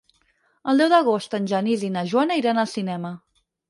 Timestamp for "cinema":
2.77-3.19